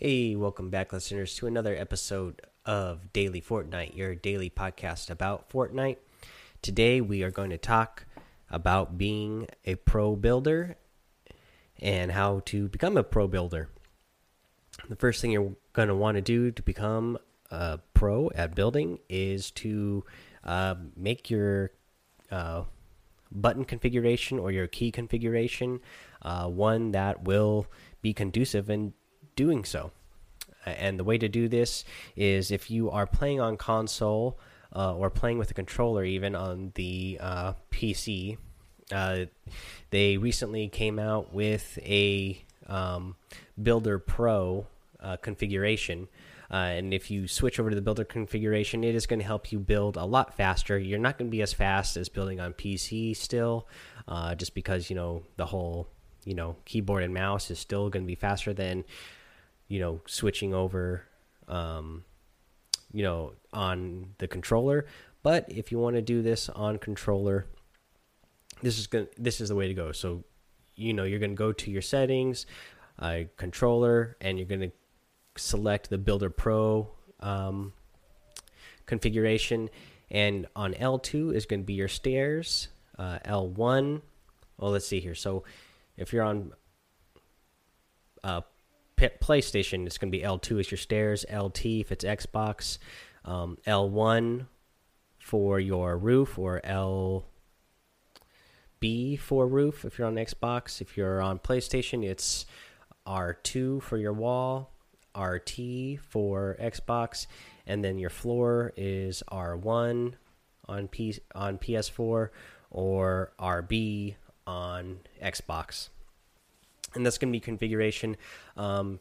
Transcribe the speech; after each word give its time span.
Hey, 0.00 0.36
welcome 0.36 0.70
back, 0.70 0.92
listeners, 0.92 1.34
to 1.34 1.48
another 1.48 1.74
episode 1.74 2.42
of 2.64 3.12
Daily 3.12 3.40
Fortnite, 3.40 3.96
your 3.96 4.14
daily 4.14 4.48
podcast 4.48 5.10
about 5.10 5.50
Fortnite. 5.50 5.96
Today, 6.62 7.00
we 7.00 7.24
are 7.24 7.32
going 7.32 7.50
to 7.50 7.58
talk 7.58 8.06
about 8.48 8.96
being 8.96 9.48
a 9.64 9.74
pro 9.74 10.14
builder 10.14 10.76
and 11.80 12.12
how 12.12 12.42
to 12.44 12.68
become 12.68 12.96
a 12.96 13.02
pro 13.02 13.26
builder. 13.26 13.70
The 14.88 14.94
first 14.94 15.20
thing 15.20 15.32
you're 15.32 15.56
going 15.72 15.88
to 15.88 15.96
want 15.96 16.14
to 16.14 16.22
do 16.22 16.52
to 16.52 16.62
become 16.62 17.18
a 17.50 17.80
pro 17.92 18.30
at 18.36 18.54
building 18.54 19.00
is 19.08 19.50
to 19.50 20.04
uh, 20.44 20.76
make 20.96 21.28
your 21.28 21.72
uh, 22.30 22.62
button 23.32 23.64
configuration 23.64 24.38
or 24.38 24.52
your 24.52 24.68
key 24.68 24.92
configuration 24.92 25.80
uh, 26.22 26.46
one 26.46 26.92
that 26.92 27.24
will 27.24 27.66
be 28.00 28.12
conducive 28.12 28.70
in 28.70 28.92
doing 29.38 29.64
so. 29.64 29.92
And 30.66 30.98
the 30.98 31.04
way 31.04 31.16
to 31.16 31.28
do 31.28 31.48
this 31.48 31.84
is 32.16 32.50
if 32.50 32.70
you 32.70 32.90
are 32.90 33.06
playing 33.06 33.40
on 33.40 33.56
console 33.56 34.38
uh, 34.74 34.94
or 34.94 35.08
playing 35.08 35.38
with 35.38 35.50
a 35.50 35.54
controller, 35.54 36.04
even 36.04 36.34
on 36.34 36.72
the 36.74 37.18
uh, 37.20 37.52
PC, 37.70 38.36
uh, 38.92 39.26
they 39.90 40.16
recently 40.18 40.68
came 40.68 40.98
out 40.98 41.32
with 41.32 41.78
a 41.82 42.42
um, 42.66 43.14
Builder 43.62 43.98
Pro 43.98 44.66
uh, 45.00 45.16
configuration. 45.16 46.08
Uh, 46.50 46.72
and 46.80 46.92
if 46.92 47.10
you 47.10 47.28
switch 47.28 47.60
over 47.60 47.70
to 47.70 47.76
the 47.76 47.82
builder 47.82 48.04
configuration, 48.04 48.82
it 48.82 48.94
is 48.94 49.06
going 49.06 49.20
to 49.20 49.24
help 49.24 49.52
you 49.52 49.58
build 49.58 49.96
a 49.96 50.04
lot 50.04 50.34
faster. 50.34 50.78
You're 50.78 50.98
not 50.98 51.18
going 51.18 51.30
to 51.30 51.30
be 51.30 51.42
as 51.42 51.52
fast 51.52 51.96
as 51.96 52.08
building 52.08 52.40
on 52.40 52.54
PC 52.54 53.14
still, 53.14 53.68
uh, 54.08 54.34
just 54.34 54.54
because 54.54 54.88
you 54.88 54.96
know 54.96 55.22
the 55.36 55.44
whole 55.44 55.88
you 56.24 56.34
know 56.34 56.56
keyboard 56.64 57.02
and 57.02 57.12
mouse 57.12 57.50
is 57.50 57.58
still 57.58 57.90
going 57.90 58.04
to 58.04 58.06
be 58.06 58.14
faster 58.14 58.54
than 58.54 58.84
you 59.68 59.80
know 59.80 60.00
switching 60.06 60.54
over 60.54 61.04
um, 61.46 62.04
you 62.92 63.02
know 63.02 63.32
on 63.52 64.14
the 64.18 64.28
controller. 64.28 64.86
But 65.22 65.46
if 65.48 65.72
you 65.72 65.78
want 65.78 65.96
to 65.96 66.02
do 66.02 66.22
this 66.22 66.48
on 66.48 66.78
controller 66.78 67.46
this 68.62 68.78
is 68.78 68.86
going 68.86 69.06
this 69.16 69.40
is 69.40 69.48
the 69.48 69.54
way 69.54 69.68
to 69.68 69.74
go. 69.74 69.92
So 69.92 70.24
you 70.74 70.92
know 70.92 71.04
you're 71.04 71.18
going 71.18 71.30
to 71.30 71.36
go 71.36 71.52
to 71.52 71.70
your 71.70 71.82
settings 71.82 72.46
uh, 72.98 73.20
controller 73.36 74.16
and 74.20 74.38
you're 74.38 74.46
going 74.46 74.60
to 74.60 74.72
select 75.36 75.90
the 75.90 75.98
builder 75.98 76.30
pro 76.30 76.90
um, 77.20 77.72
configuration. 78.86 79.70
And 80.10 80.46
on 80.56 80.72
L2 80.72 81.34
is 81.34 81.44
going 81.46 81.60
to 81.60 81.66
be 81.66 81.74
your 81.74 81.88
stairs 81.88 82.68
uh, 82.98 83.18
L1 83.24 84.02
well 84.56 84.70
let's 84.72 84.86
see 84.86 85.00
here. 85.00 85.14
So 85.14 85.44
if 85.96 86.12
you're 86.12 86.24
on 86.24 86.52
uh, 88.24 88.40
PlayStation, 88.98 89.86
it's 89.86 89.98
going 89.98 90.10
to 90.10 90.18
be 90.18 90.24
L2 90.24 90.60
is 90.60 90.70
your 90.70 90.78
stairs, 90.78 91.24
LT 91.32 91.66
if 91.66 91.92
it's 91.92 92.04
Xbox, 92.04 92.78
um, 93.24 93.58
L1 93.66 94.46
for 95.18 95.60
your 95.60 95.96
roof, 95.98 96.38
or 96.38 96.60
LB 96.62 97.24
for 99.18 99.46
roof 99.46 99.84
if 99.84 99.98
you're 99.98 100.06
on 100.06 100.16
Xbox. 100.16 100.80
If 100.80 100.96
you're 100.96 101.20
on 101.20 101.38
PlayStation, 101.38 102.04
it's 102.04 102.46
R2 103.06 103.82
for 103.82 103.96
your 103.96 104.12
wall, 104.12 104.72
RT 105.16 106.00
for 106.02 106.56
Xbox, 106.60 107.26
and 107.66 107.84
then 107.84 107.98
your 107.98 108.10
floor 108.10 108.72
is 108.76 109.22
R1 109.30 110.14
on 110.66 110.88
P 110.88 111.18
on 111.34 111.58
PS4 111.58 112.28
or 112.70 113.32
RB 113.38 114.16
on 114.46 115.00
Xbox 115.22 115.88
and 116.94 117.04
that's 117.04 117.18
going 117.18 117.32
to 117.32 117.36
be 117.36 117.40
configuration. 117.40 118.16
Um, 118.56 119.00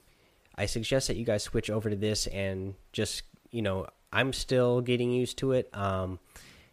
I 0.55 0.66
suggest 0.66 1.07
that 1.07 1.17
you 1.17 1.25
guys 1.25 1.43
switch 1.43 1.69
over 1.69 1.89
to 1.89 1.95
this 1.95 2.27
and 2.27 2.75
just 2.91 3.23
you 3.52 3.61
know 3.61 3.88
I'm 4.11 4.33
still 4.33 4.81
getting 4.81 5.11
used 5.11 5.38
to 5.39 5.52
it, 5.52 5.69
um, 5.73 6.19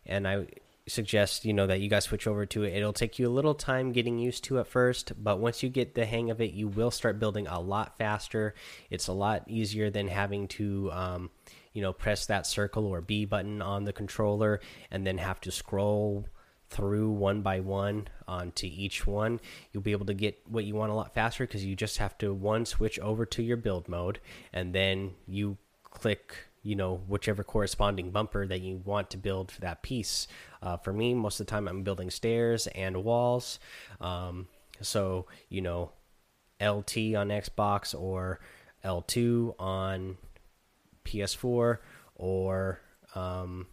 and 0.06 0.26
I 0.26 0.46
suggest 0.86 1.44
you 1.44 1.52
know 1.52 1.66
that 1.66 1.80
you 1.80 1.88
guys 1.88 2.04
switch 2.04 2.26
over 2.26 2.46
to 2.46 2.62
it. 2.64 2.74
It'll 2.74 2.92
take 2.92 3.18
you 3.18 3.28
a 3.28 3.30
little 3.30 3.54
time 3.54 3.92
getting 3.92 4.18
used 4.18 4.44
to 4.44 4.58
at 4.58 4.66
first, 4.66 5.12
but 5.22 5.38
once 5.38 5.62
you 5.62 5.68
get 5.68 5.94
the 5.94 6.06
hang 6.06 6.30
of 6.30 6.40
it, 6.40 6.52
you 6.52 6.68
will 6.68 6.90
start 6.90 7.18
building 7.18 7.46
a 7.46 7.60
lot 7.60 7.98
faster. 7.98 8.54
It's 8.90 9.08
a 9.08 9.12
lot 9.12 9.44
easier 9.48 9.90
than 9.90 10.08
having 10.08 10.48
to. 10.48 10.90
Um, 10.92 11.30
you 11.74 11.82
know, 11.82 11.92
press 11.92 12.26
that 12.26 12.46
circle 12.46 12.86
or 12.86 13.00
B 13.00 13.24
button 13.24 13.60
on 13.60 13.82
the 13.82 13.92
controller 13.92 14.60
and 14.92 15.04
then 15.04 15.18
have 15.18 15.40
to 15.40 15.50
scroll 15.50 16.24
through 16.74 17.10
one 17.10 17.40
by 17.40 17.60
one 17.60 18.08
onto 18.26 18.66
each 18.66 19.06
one, 19.06 19.40
you'll 19.72 19.82
be 19.82 19.92
able 19.92 20.06
to 20.06 20.14
get 20.14 20.40
what 20.48 20.64
you 20.64 20.74
want 20.74 20.90
a 20.90 20.94
lot 20.94 21.14
faster 21.14 21.46
because 21.46 21.64
you 21.64 21.76
just 21.76 21.98
have 21.98 22.18
to 22.18 22.34
one 22.34 22.66
switch 22.66 22.98
over 22.98 23.24
to 23.24 23.42
your 23.42 23.56
build 23.56 23.88
mode 23.88 24.18
and 24.52 24.74
then 24.74 25.12
you 25.26 25.56
click 25.84 26.48
you 26.64 26.74
know 26.74 27.02
whichever 27.06 27.44
corresponding 27.44 28.10
bumper 28.10 28.46
that 28.46 28.60
you 28.60 28.80
want 28.84 29.10
to 29.10 29.16
build 29.16 29.52
for 29.52 29.60
that 29.60 29.82
piece. 29.82 30.26
Uh, 30.62 30.76
for 30.78 30.92
me, 30.92 31.14
most 31.14 31.38
of 31.38 31.46
the 31.46 31.50
time 31.50 31.68
I'm 31.68 31.82
building 31.84 32.10
stairs 32.10 32.66
and 32.68 33.04
walls. 33.04 33.60
Um, 34.00 34.48
so 34.80 35.26
you 35.48 35.60
know, 35.60 35.92
LT 36.60 37.14
on 37.14 37.28
Xbox 37.28 37.94
or 37.98 38.40
L2 38.84 39.54
on 39.58 40.16
PS4 41.04 41.78
or 42.16 42.80
um, 43.14 43.66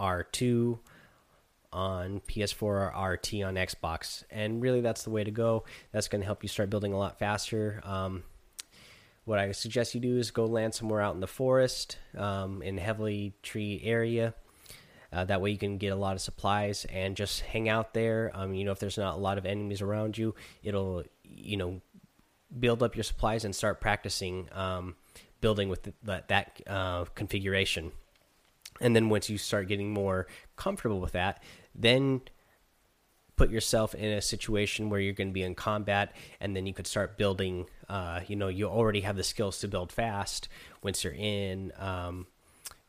R2 0.00 0.78
on 1.76 2.20
PS4 2.20 2.62
or 2.62 2.86
RT 2.86 3.34
on 3.44 3.54
Xbox. 3.54 4.24
And 4.30 4.62
really, 4.62 4.80
that's 4.80 5.02
the 5.02 5.10
way 5.10 5.22
to 5.24 5.30
go. 5.30 5.64
That's 5.92 6.08
going 6.08 6.22
to 6.22 6.24
help 6.24 6.42
you 6.42 6.48
start 6.48 6.70
building 6.70 6.94
a 6.94 6.98
lot 6.98 7.18
faster. 7.18 7.82
Um, 7.84 8.24
what 9.26 9.38
I 9.38 9.52
suggest 9.52 9.94
you 9.94 10.00
do 10.00 10.16
is 10.16 10.30
go 10.30 10.46
land 10.46 10.74
somewhere 10.74 11.02
out 11.02 11.14
in 11.14 11.20
the 11.20 11.26
forest, 11.26 11.98
um, 12.16 12.62
in 12.62 12.78
heavily 12.78 13.34
tree 13.42 13.82
area. 13.84 14.34
Uh, 15.12 15.24
that 15.26 15.42
way, 15.42 15.50
you 15.50 15.58
can 15.58 15.76
get 15.76 15.88
a 15.88 15.96
lot 15.96 16.14
of 16.14 16.22
supplies 16.22 16.86
and 16.86 17.14
just 17.14 17.42
hang 17.42 17.68
out 17.68 17.92
there. 17.92 18.30
Um, 18.34 18.54
you 18.54 18.64
know, 18.64 18.72
if 18.72 18.78
there's 18.78 18.98
not 18.98 19.14
a 19.14 19.18
lot 19.18 19.36
of 19.36 19.44
enemies 19.44 19.82
around 19.82 20.16
you, 20.16 20.34
it'll 20.62 21.04
you 21.22 21.58
know 21.58 21.82
build 22.58 22.82
up 22.82 22.96
your 22.96 23.04
supplies 23.04 23.44
and 23.44 23.54
start 23.54 23.80
practicing 23.80 24.48
um, 24.52 24.96
building 25.40 25.68
with 25.68 25.82
the, 25.82 25.92
that, 26.04 26.28
that 26.28 26.60
uh, 26.66 27.04
configuration 27.14 27.92
and 28.80 28.94
then 28.94 29.08
once 29.08 29.28
you 29.30 29.38
start 29.38 29.68
getting 29.68 29.92
more 29.92 30.26
comfortable 30.56 31.00
with 31.00 31.12
that 31.12 31.42
then 31.74 32.20
put 33.36 33.50
yourself 33.50 33.94
in 33.94 34.12
a 34.12 34.22
situation 34.22 34.88
where 34.88 34.98
you're 34.98 35.12
going 35.12 35.28
to 35.28 35.34
be 35.34 35.42
in 35.42 35.54
combat 35.54 36.14
and 36.40 36.56
then 36.56 36.66
you 36.66 36.72
could 36.72 36.86
start 36.86 37.18
building 37.18 37.66
uh, 37.88 38.20
you 38.26 38.36
know 38.36 38.48
you 38.48 38.66
already 38.66 39.02
have 39.02 39.16
the 39.16 39.22
skills 39.22 39.58
to 39.58 39.68
build 39.68 39.92
fast 39.92 40.48
once 40.82 41.04
you're 41.04 41.12
in 41.12 41.72
um, 41.78 42.26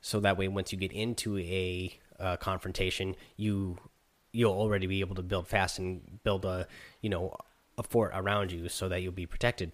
so 0.01 0.19
that 0.19 0.37
way 0.37 0.47
once 0.47 0.71
you 0.71 0.77
get 0.77 0.91
into 0.91 1.37
a 1.39 1.97
uh, 2.19 2.37
confrontation 2.37 3.15
you 3.35 3.77
you'll 4.31 4.53
already 4.53 4.87
be 4.87 5.01
able 5.01 5.15
to 5.15 5.21
build 5.21 5.47
fast 5.47 5.79
and 5.79 6.19
build 6.23 6.45
a 6.45 6.67
you 7.01 7.09
know 7.09 7.35
a 7.77 7.83
fort 7.83 8.11
around 8.15 8.51
you 8.51 8.69
so 8.69 8.89
that 8.89 9.01
you'll 9.01 9.11
be 9.11 9.25
protected 9.25 9.71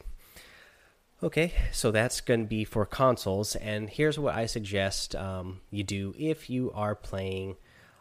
Okay, 1.23 1.53
so 1.71 1.89
that's 1.91 2.19
going 2.19 2.41
to 2.41 2.45
be 2.45 2.65
for 2.65 2.85
consoles, 2.85 3.55
and 3.55 3.89
here's 3.89 4.19
what 4.19 4.35
I 4.35 4.45
suggest 4.45 5.15
um, 5.15 5.61
you 5.71 5.81
do 5.81 6.13
if 6.19 6.49
you 6.49 6.69
are 6.75 6.95
playing 6.95 7.55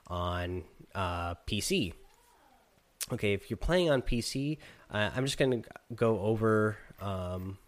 on 0.08 0.64
uh, 0.92 1.36
PC. 1.46 1.92
Okay, 3.12 3.32
if 3.32 3.48
you're 3.48 3.58
playing 3.58 3.90
on 3.90 4.02
PC, 4.02 4.58
uh, 4.90 5.10
I'm 5.14 5.24
just 5.24 5.38
going 5.38 5.62
to 5.62 5.68
go 5.94 6.18
over 6.18 6.76
um, 7.00 7.58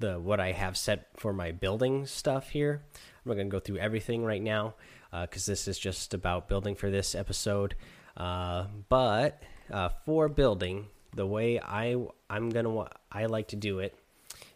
the 0.00 0.18
what 0.18 0.40
I 0.40 0.50
have 0.50 0.76
set 0.76 1.06
for 1.16 1.32
my 1.32 1.52
building 1.52 2.04
stuff 2.04 2.48
here. 2.48 2.82
I'm 2.94 3.28
not 3.28 3.34
going 3.34 3.46
to 3.46 3.52
go 3.52 3.60
through 3.60 3.78
everything 3.78 4.24
right 4.24 4.42
now 4.42 4.74
because 5.12 5.48
uh, 5.48 5.52
this 5.52 5.68
is 5.68 5.78
just 5.78 6.14
about 6.14 6.48
building 6.48 6.74
for 6.74 6.90
this 6.90 7.14
episode. 7.14 7.76
Uh, 8.16 8.64
but 8.88 9.40
uh, 9.70 9.90
for 10.04 10.28
building, 10.28 10.88
the 11.14 11.28
way 11.28 11.60
I 11.60 11.94
I'm 12.28 12.50
gonna 12.50 12.88
I 13.12 13.26
like 13.26 13.46
to 13.48 13.56
do 13.56 13.78
it 13.78 13.94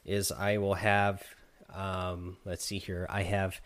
is 0.05 0.33
I 0.33 0.59
will 0.59 0.75
have 0.75 1.22
um, 1.75 2.37
let's 2.45 2.65
see 2.65 2.78
here 2.78 3.07
I 3.09 3.22
have 3.22 3.60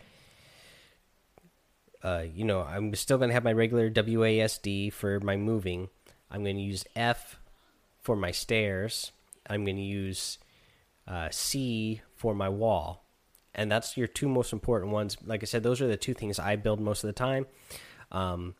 uh, 2.03 2.23
you 2.33 2.45
know 2.45 2.61
I'm 2.61 2.93
still 2.95 3.17
going 3.17 3.29
to 3.29 3.33
have 3.33 3.43
my 3.43 3.53
regular 3.53 3.89
WASD 3.89 4.93
for 4.93 5.19
my 5.19 5.35
moving. 5.35 5.89
I'm 6.29 6.43
going 6.43 6.57
to 6.57 6.61
use 6.61 6.85
F 6.95 7.39
for 8.01 8.15
my 8.15 8.31
stairs. 8.31 9.11
I'm 9.49 9.63
going 9.63 9.77
to 9.77 9.81
use 9.81 10.37
uh, 11.07 11.29
C 11.31 12.01
for 12.15 12.33
my 12.33 12.49
wall. 12.49 13.03
And 13.55 13.71
that's 13.71 13.97
your 13.97 14.07
two 14.07 14.29
most 14.29 14.53
important 14.53 14.91
ones. 14.91 15.17
Like 15.25 15.41
I 15.41 15.45
said 15.45 15.63
those 15.63 15.81
are 15.81 15.87
the 15.87 15.97
two 15.97 16.13
things 16.13 16.37
I 16.37 16.55
build 16.55 16.79
most 16.79 17.03
of 17.03 17.07
the 17.07 17.13
time. 17.13 17.47
Um, 18.11 18.55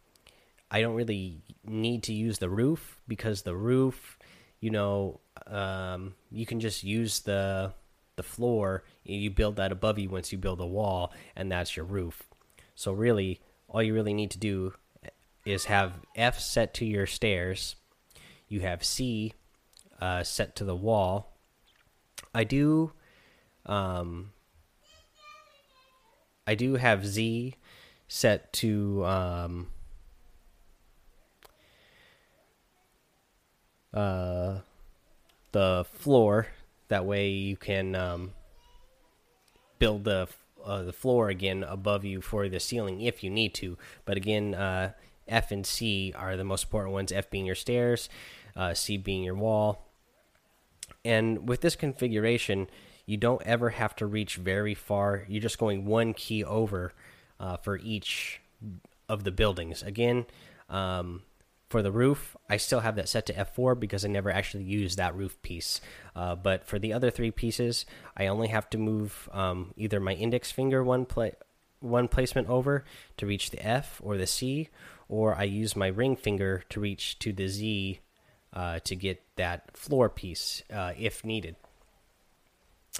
I 0.69 0.81
don't 0.81 0.95
really 0.95 1.41
need 1.65 2.03
to 2.03 2.13
use 2.13 2.39
the 2.39 2.49
roof 2.49 2.99
because 3.07 3.43
the 3.43 3.55
roof 3.55 4.17
you 4.59 4.69
know 4.69 5.19
um, 5.47 6.15
you 6.31 6.45
can 6.45 6.59
just 6.59 6.83
use 6.83 7.19
the 7.21 7.73
the 8.15 8.23
floor. 8.23 8.83
You 9.03 9.29
build 9.29 9.55
that 9.57 9.71
above 9.71 9.99
you 9.99 10.09
once 10.09 10.31
you 10.31 10.37
build 10.37 10.59
a 10.59 10.65
wall, 10.65 11.13
and 11.35 11.51
that's 11.51 11.75
your 11.75 11.85
roof. 11.85 12.23
So 12.75 12.91
really, 12.91 13.39
all 13.69 13.83
you 13.83 13.93
really 13.93 14.13
need 14.13 14.31
to 14.31 14.39
do 14.39 14.73
is 15.45 15.65
have 15.65 15.93
F 16.15 16.39
set 16.39 16.73
to 16.75 16.85
your 16.85 17.05
stairs. 17.05 17.75
You 18.47 18.61
have 18.61 18.83
C 18.83 19.33
uh, 20.01 20.23
set 20.23 20.55
to 20.57 20.63
the 20.63 20.75
wall. 20.75 21.33
I 22.33 22.43
do 22.43 22.91
Um, 23.67 24.31
I 26.47 26.55
do 26.55 26.75
have 26.75 27.05
Z 27.05 27.55
set 28.07 28.53
to 28.53 29.05
um, 29.05 29.67
uh, 33.93 34.46
the 35.57 35.85
floor. 35.91 36.47
That 36.89 37.05
way 37.05 37.29
you 37.29 37.57
can 37.57 37.95
um, 37.95 38.33
build 39.79 40.03
the 40.03 40.27
uh, 40.63 40.83
the 40.83 40.93
floor 40.93 41.29
again 41.29 41.63
above 41.63 42.05
you 42.05 42.21
for 42.21 42.47
the 42.47 42.59
ceiling 42.59 43.01
if 43.01 43.23
you 43.23 43.31
need 43.31 43.55
to. 43.55 43.75
But 44.05 44.17
again, 44.17 44.53
uh, 44.53 44.91
F 45.27 45.51
and 45.51 45.65
C 45.65 46.13
are 46.15 46.37
the 46.37 46.43
most 46.43 46.65
important 46.65 46.93
ones. 46.93 47.11
F 47.11 47.31
being 47.31 47.47
your 47.47 47.55
stairs, 47.55 48.07
uh, 48.55 48.75
C 48.75 48.97
being 48.97 49.23
your 49.23 49.33
wall. 49.33 49.87
And 51.03 51.49
with 51.49 51.61
this 51.61 51.75
configuration, 51.75 52.67
you 53.07 53.17
don't 53.17 53.41
ever 53.41 53.71
have 53.71 53.95
to 53.95 54.05
reach 54.05 54.35
very 54.35 54.75
far. 54.75 55.25
You're 55.27 55.41
just 55.41 55.57
going 55.57 55.85
one 55.85 56.13
key 56.13 56.43
over 56.43 56.93
uh, 57.39 57.57
for 57.57 57.77
each 57.77 58.41
of 59.09 59.23
the 59.23 59.31
buildings. 59.31 59.81
Again, 59.81 60.25
um, 60.69 61.23
for 61.69 61.81
the 61.81 61.91
roof, 61.91 62.35
I 62.49 62.57
still 62.57 62.79
have 62.79 62.95
that 62.95 63.09
set 63.09 63.25
to 63.25 63.33
F4 63.33 63.79
because 63.79 64.05
I 64.05 64.07
never 64.07 64.31
actually 64.31 64.63
used 64.63 64.97
that 64.97 65.15
roof 65.15 65.41
piece. 65.41 65.81
Uh, 66.15 66.35
but 66.35 66.65
for 66.65 66.79
the 66.79 66.93
other 66.93 67.11
three 67.11 67.31
pieces, 67.31 67.85
I 68.15 68.27
only 68.27 68.47
have 68.47 68.69
to 68.71 68.77
move 68.77 69.27
um, 69.33 69.73
either 69.75 69.99
my 69.99 70.13
index 70.13 70.51
finger 70.51 70.83
one 70.83 71.05
play 71.05 71.33
one 71.79 72.07
placement 72.07 72.49
over 72.49 72.83
to 73.17 73.27
reach 73.27 73.51
the 73.51 73.63
F 73.65 74.01
or 74.03 74.17
the 74.17 74.25
C, 74.25 74.69
or 75.07 75.35
I 75.35 75.43
use 75.43 75.75
my 75.75 75.87
ring 75.87 76.15
finger 76.15 76.63
to 76.69 76.79
reach 76.79 77.19
to 77.19 77.31
the 77.31 77.47
Z 77.47 77.99
uh, 78.51 78.79
to 78.79 78.95
get 78.95 79.21
that 79.35 79.77
floor 79.77 80.09
piece 80.09 80.63
uh, 80.73 80.93
if 80.97 81.23
needed. 81.23 81.55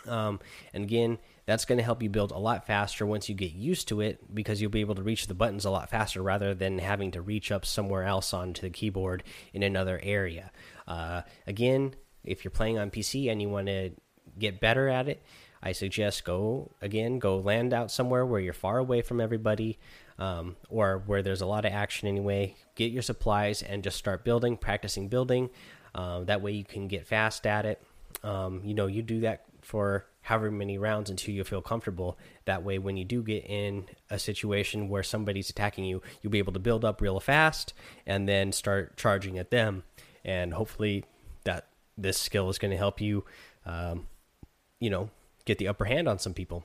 Um, 0.08 0.40
and 0.74 0.84
again, 0.84 1.18
that's 1.46 1.66
going 1.66 1.78
to 1.78 1.84
help 1.84 2.04
you 2.04 2.10
build 2.10 2.32
a 2.32 2.38
lot 2.38 2.68
faster 2.68 3.06
once 3.06 3.30
you 3.30 3.36
get 3.36 3.54
used 3.54 3.88
to 3.88 4.02
it 4.02 4.36
because 4.36 4.62
you'll 4.62 4.70
be 4.70 4.82
able 4.82 4.96
to 4.96 5.02
reach 5.02 5.28
the 5.28 5.34
buttons 5.34 5.66
a 5.66 5.70
lot 5.70 5.90
faster 5.90 6.22
rather 6.22 6.54
than 6.54 6.80
having 6.80 7.12
to 7.12 7.22
reach 7.22 7.52
up 7.52 7.66
somewhere 7.66 8.04
else 8.04 8.34
onto 8.34 8.62
the 8.62 8.70
keyboard 8.70 9.24
in 9.54 9.64
another 9.64 10.00
area. 10.04 10.52
Uh, 10.88 11.22
again, 11.48 11.96
if 12.24 12.44
you're 12.44 12.52
playing 12.52 12.78
on 12.78 12.92
PC 12.92 13.32
and 13.32 13.42
you 13.42 13.50
want 13.50 13.68
to 13.68 13.92
get 14.38 14.60
better 14.60 14.90
at 14.90 15.08
it, 15.08 15.24
I 15.64 15.72
suggest 15.72 16.24
go 16.24 16.72
again, 16.82 17.18
go 17.18 17.38
land 17.38 17.74
out 17.74 17.92
somewhere 17.92 18.26
where 18.26 18.40
you're 18.40 18.54
far 18.54 18.78
away 18.78 19.02
from 19.02 19.20
everybody 19.22 19.80
um, 20.20 20.56
or 20.70 21.02
where 21.06 21.22
there's 21.22 21.42
a 21.42 21.46
lot 21.46 21.66
of 21.66 21.72
action 21.72 22.08
anyway. 22.08 22.56
Get 22.76 22.92
your 22.92 23.02
supplies 23.02 23.62
and 23.62 23.84
just 23.84 23.98
start 23.98 24.24
building, 24.24 24.58
practicing 24.58 25.08
building. 25.08 25.50
Uh, 25.96 26.22
that 26.26 26.42
way 26.42 26.52
you 26.52 26.64
can 26.64 26.88
get 26.88 27.08
fast 27.08 27.48
at 27.48 27.66
it. 27.66 27.82
Um, 28.24 28.62
you 28.64 28.74
know, 28.74 28.88
you 28.88 29.02
do 29.02 29.22
that 29.22 29.46
for 29.68 30.06
however 30.22 30.50
many 30.50 30.78
rounds 30.78 31.10
until 31.10 31.34
you 31.34 31.44
feel 31.44 31.62
comfortable. 31.62 32.18
That 32.46 32.64
way, 32.64 32.80
when 32.80 32.96
you 32.96 33.04
do 33.04 33.22
get 33.22 33.46
in 33.46 33.86
a 34.10 34.18
situation 34.18 34.88
where 34.88 35.04
somebody's 35.04 35.50
attacking 35.50 35.84
you, 35.84 36.02
you'll 36.22 36.32
be 36.32 36.38
able 36.38 36.54
to 36.54 36.60
build 36.60 36.86
up 36.86 37.02
real 37.02 37.20
fast 37.20 37.74
and 38.06 38.30
then 38.30 38.54
start 38.54 38.96
charging 38.96 39.38
at 39.38 39.52
them. 39.52 39.84
And 40.24 40.54
hopefully, 40.54 41.04
that 41.44 41.68
this 41.98 42.18
skill 42.18 42.50
is 42.50 42.58
going 42.58 42.72
to 42.72 42.78
help 42.78 43.02
you, 43.02 43.26
um, 43.66 44.08
you 44.80 44.90
know, 44.90 45.10
get 45.44 45.58
the 45.58 45.68
upper 45.68 45.84
hand 45.84 46.08
on 46.08 46.18
some 46.18 46.34
people. 46.34 46.64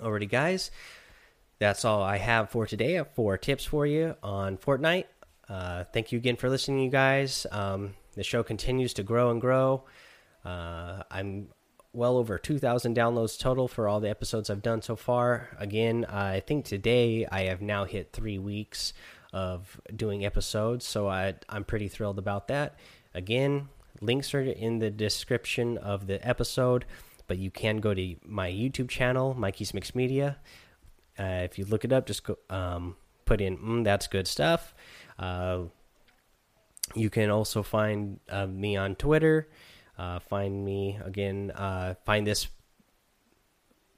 Alrighty, 0.00 0.28
guys, 0.28 0.72
that's 1.60 1.84
all 1.84 2.02
I 2.02 2.18
have 2.18 2.50
for 2.50 2.66
today. 2.66 2.94
Have 2.94 3.14
four 3.14 3.38
tips 3.38 3.64
for 3.64 3.86
you 3.86 4.16
on 4.24 4.56
Fortnite. 4.56 5.04
Uh, 5.48 5.84
thank 5.92 6.10
you 6.10 6.18
again 6.18 6.34
for 6.34 6.50
listening, 6.50 6.80
you 6.80 6.90
guys. 6.90 7.46
Um, 7.52 7.94
the 8.14 8.24
show 8.24 8.42
continues 8.42 8.92
to 8.94 9.04
grow 9.04 9.30
and 9.30 9.40
grow. 9.40 9.84
Uh, 10.44 11.04
I'm 11.08 11.48
well 11.92 12.16
over 12.16 12.38
2,000 12.38 12.96
downloads 12.96 13.38
total 13.38 13.68
for 13.68 13.86
all 13.88 14.00
the 14.00 14.08
episodes 14.08 14.48
I've 14.48 14.62
done 14.62 14.82
so 14.82 14.96
far. 14.96 15.48
Again, 15.58 16.06
I 16.06 16.40
think 16.40 16.64
today 16.64 17.26
I 17.30 17.42
have 17.42 17.60
now 17.60 17.84
hit 17.84 18.12
three 18.12 18.38
weeks 18.38 18.94
of 19.32 19.80
doing 19.94 20.24
episodes, 20.24 20.86
so 20.86 21.08
I, 21.08 21.34
I'm 21.48 21.64
pretty 21.64 21.88
thrilled 21.88 22.18
about 22.18 22.48
that. 22.48 22.78
Again, 23.14 23.68
links 24.00 24.32
are 24.34 24.40
in 24.40 24.78
the 24.78 24.90
description 24.90 25.76
of 25.78 26.06
the 26.06 26.26
episode, 26.26 26.86
but 27.26 27.38
you 27.38 27.50
can 27.50 27.78
go 27.78 27.92
to 27.92 28.16
my 28.24 28.50
YouTube 28.50 28.88
channel, 28.88 29.34
Mikey's 29.34 29.74
Mixed 29.74 29.94
Media. 29.94 30.38
Uh, 31.18 31.42
if 31.44 31.58
you 31.58 31.66
look 31.66 31.84
it 31.84 31.92
up, 31.92 32.06
just 32.06 32.24
go, 32.24 32.38
um, 32.48 32.96
put 33.26 33.40
in 33.40 33.58
mm, 33.58 33.84
"That's 33.84 34.06
good 34.06 34.26
stuff." 34.26 34.74
Uh, 35.18 35.64
you 36.94 37.10
can 37.10 37.30
also 37.30 37.62
find 37.62 38.18
uh, 38.30 38.46
me 38.46 38.76
on 38.76 38.96
Twitter 38.96 39.48
uh, 40.02 40.18
find 40.18 40.64
me 40.64 40.98
again, 41.04 41.52
uh, 41.54 41.94
find 42.04 42.26
this 42.26 42.48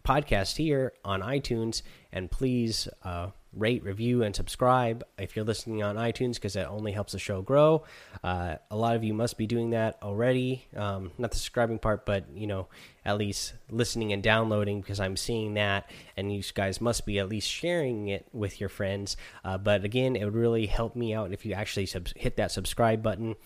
podcast 0.05 0.57
here 0.57 0.93
on 1.03 1.23
iTunes, 1.23 1.81
and 2.13 2.31
please 2.31 2.89
uh, 3.05 3.29
rate, 3.55 3.83
review, 3.83 4.23
and 4.23 4.37
subscribe 4.37 5.03
if 5.17 5.35
you're 5.35 5.47
listening 5.47 5.83
on 5.83 5.97
iTunes 5.97 6.35
because 6.35 6.53
that 6.53 6.69
only 6.69 6.93
helps 6.93 7.13
the 7.13 7.19
show 7.19 7.41
grow. 7.41 7.85
Uh, 8.23 8.57
a 8.71 8.77
lot 8.77 8.97
of 8.97 9.03
you 9.03 9.15
must 9.15 9.39
be 9.39 9.47
doing 9.47 9.71
that 9.71 9.97
already. 10.03 10.67
Um, 10.77 11.11
not 11.17 11.31
the 11.31 11.39
subscribing 11.39 11.79
part, 11.79 12.05
but 12.05 12.27
you 12.35 12.47
know, 12.47 12.69
at 13.07 13.17
least 13.17 13.55
listening 13.71 14.13
and 14.13 14.23
downloading 14.23 14.83
because 14.83 15.01
I'm 15.01 15.17
seeing 15.17 15.55
that, 15.55 15.91
and 16.19 16.31
you 16.31 16.43
guys 16.53 16.83
must 16.83 17.07
be 17.07 17.19
at 17.19 17.31
least 17.31 17.49
sharing 17.49 18.09
it 18.09 18.27
with 18.31 18.61
your 18.61 18.69
friends. 18.69 19.17
Uh, 19.43 19.57
but 19.57 19.85
again, 19.85 20.17
it 20.17 20.25
would 20.27 20.35
really 20.35 20.67
help 20.67 20.97
me 20.97 21.15
out 21.15 21.33
if 21.33 21.47
you 21.47 21.55
actually 21.55 21.89
hit 22.15 22.37
that 22.37 22.53
subscribe 22.53 23.03
button. 23.03 23.37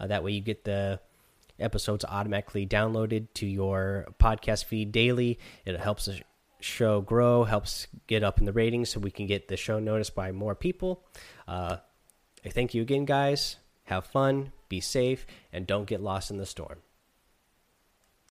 Uh, 0.00 0.08
that 0.08 0.24
way, 0.24 0.32
you 0.32 0.40
get 0.40 0.64
the 0.64 0.98
episodes 1.58 2.04
automatically 2.04 2.66
downloaded 2.66 3.28
to 3.34 3.46
your 3.46 4.06
podcast 4.18 4.64
feed 4.64 4.92
daily. 4.92 5.38
It 5.64 5.78
helps 5.78 6.06
the 6.06 6.20
show 6.60 7.00
grow, 7.00 7.44
helps 7.44 7.86
get 8.06 8.22
up 8.22 8.38
in 8.38 8.44
the 8.44 8.52
ratings 8.52 8.90
so 8.90 9.00
we 9.00 9.10
can 9.10 9.26
get 9.26 9.48
the 9.48 9.56
show 9.56 9.78
noticed 9.78 10.14
by 10.14 10.32
more 10.32 10.54
people. 10.54 11.04
Uh, 11.46 11.76
thank 12.46 12.74
you 12.74 12.82
again, 12.82 13.04
guys. 13.04 13.56
Have 13.84 14.06
fun, 14.06 14.52
be 14.68 14.80
safe, 14.80 15.26
and 15.52 15.66
don't 15.66 15.86
get 15.86 16.02
lost 16.02 16.30
in 16.30 16.36
the 16.36 16.46
storm. 16.46 16.78